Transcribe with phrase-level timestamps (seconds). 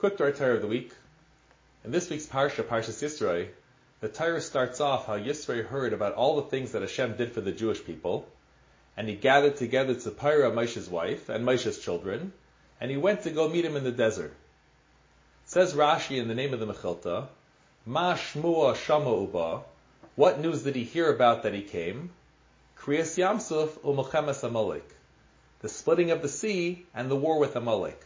[0.00, 0.92] Quick Dvar Torah of the week.
[1.84, 3.48] In this week's Parsha, Parshas Yisroi,
[4.00, 7.42] the Torah starts off how Yisroi heard about all the things that Hashem did for
[7.42, 8.26] the Jewish people,
[8.96, 12.32] and he gathered together Tzipora, Moshe's wife, and Moshe's children,
[12.80, 14.30] and he went to go meet him in the desert.
[15.44, 17.26] It says Rashi in the name of the Mechilta,
[17.84, 19.60] Ma Shmua Shama Uba,
[20.16, 22.08] what news did he hear about that he came?
[22.78, 24.94] Kriyas Yamsuf U'Melchemes Amalek,
[25.60, 28.00] the splitting of the sea and the war with Amalek.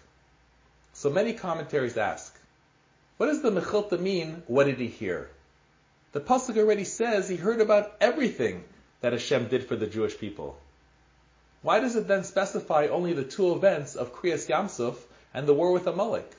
[0.94, 2.34] So many commentaries ask,
[3.16, 4.42] what does the Mechilta mean?
[4.46, 5.28] What did he hear?
[6.12, 8.64] The pasuk already says he heard about everything
[9.00, 10.56] that Hashem did for the Jewish people.
[11.62, 14.96] Why does it then specify only the two events of Kriyas Yamsuf
[15.32, 16.30] and the war with Amalek?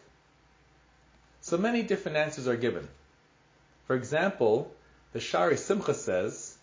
[1.41, 2.87] So many different answers are given.
[3.87, 4.71] For example,
[5.11, 6.55] the Shari Simcha says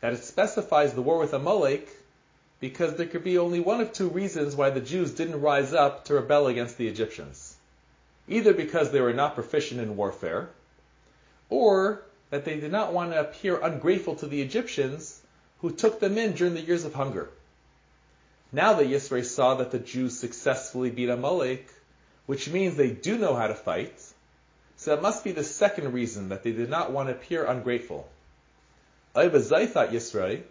[0.00, 1.88] that it specifies the war with Amalek
[2.60, 6.04] because there could be only one of two reasons why the Jews didn't rise up
[6.04, 7.56] to rebel against the Egyptians.
[8.28, 10.50] Either because they were not proficient in warfare,
[11.48, 15.20] or that they did not want to appear ungrateful to the Egyptians
[15.62, 17.28] who took them in during the years of hunger.
[18.52, 21.66] Now that Yisrael saw that the Jews successfully beat Amalek,
[22.26, 23.94] which means they do know how to fight,
[24.76, 28.08] so it must be the second reason that they did not want to appear ungrateful.
[29.14, 30.42] Zay thought Yisrael,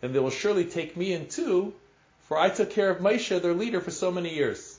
[0.00, 1.74] then they will surely take me in too,
[2.28, 4.78] for I took care of Moshe, their leader, for so many years.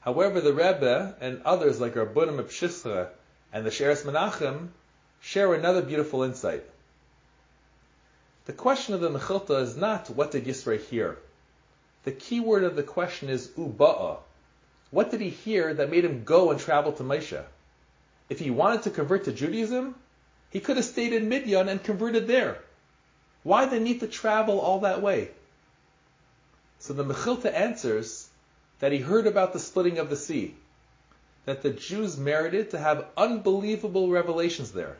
[0.00, 3.08] However, the Rebbe and others like Rabbunim Pshischa
[3.52, 4.68] and the Sheres Menachem
[5.22, 6.64] share another beautiful insight.
[8.46, 11.16] The question of the Mechilta is not what did Yisrael hear.
[12.04, 14.18] The key word of the question is uba'a.
[14.90, 17.42] What did he hear that made him go and travel to Moshe?
[18.28, 19.94] If he wanted to convert to Judaism,
[20.50, 22.58] he could have stayed in Midian and converted there.
[23.44, 25.28] Why the need to travel all that way?
[26.80, 28.28] So the Mechilta answers
[28.80, 30.54] that he heard about the splitting of the sea,
[31.44, 34.96] that the Jews merited to have unbelievable revelations there.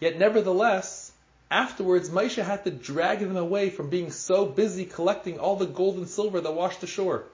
[0.00, 1.12] Yet nevertheless,
[1.50, 5.96] afterwards Moshe had to drag them away from being so busy collecting all the gold
[5.96, 7.24] and silver that washed the shore.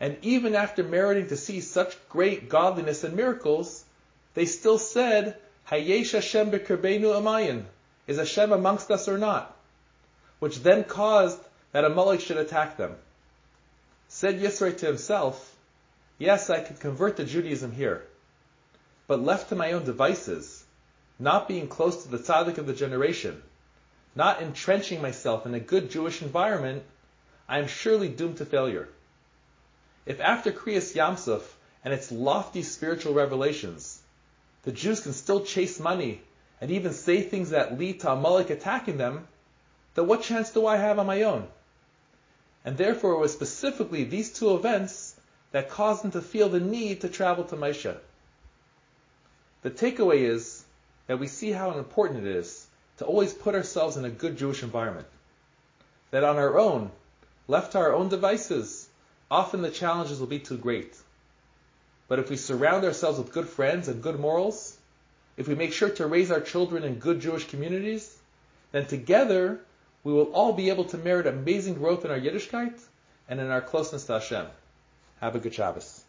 [0.00, 3.84] And even after meriting to see such great godliness and miracles,
[4.34, 5.36] they still said,
[5.70, 7.64] Hayesh Hashem b'kerbeinu amayin.
[8.08, 9.54] Is Hashem amongst us or not?
[10.38, 11.38] Which then caused
[11.72, 12.96] that Amalek should attack them.
[14.08, 15.54] Said Yisro to himself,
[16.16, 18.04] Yes, I could convert to Judaism here,
[19.06, 20.64] but left to my own devices,
[21.18, 23.42] not being close to the tzaddik of the generation,
[24.16, 26.82] not entrenching myself in a good Jewish environment,
[27.46, 28.88] I am surely doomed to failure.
[30.06, 31.42] If after Kriyas Yamsuf
[31.84, 34.00] and its lofty spiritual revelations,
[34.62, 36.22] the Jews can still chase money
[36.60, 39.26] and even say things that lead to Amalek attacking them,
[39.94, 41.46] then what chance do I have on my own?
[42.64, 45.14] And therefore it was specifically these two events
[45.52, 47.96] that caused him to feel the need to travel to Moshe.
[49.62, 50.64] The takeaway is
[51.06, 52.66] that we see how important it is
[52.98, 55.06] to always put ourselves in a good Jewish environment.
[56.10, 56.90] That on our own,
[57.46, 58.88] left to our own devices,
[59.30, 60.96] often the challenges will be too great.
[62.08, 64.77] But if we surround ourselves with good friends and good morals,
[65.38, 68.18] if we make sure to raise our children in good Jewish communities,
[68.72, 69.60] then together
[70.02, 72.78] we will all be able to merit amazing growth in our Yiddishkeit
[73.28, 74.46] and in our closeness to Hashem.
[75.20, 76.02] Have a good Shabbos.